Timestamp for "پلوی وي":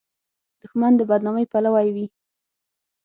1.51-2.05